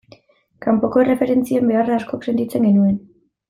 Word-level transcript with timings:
Kanpoko 0.65 1.03
erreferentzien 1.03 1.69
beharra 1.75 2.01
askok 2.01 2.29
sentitzen 2.31 2.67
genuen. 2.73 3.01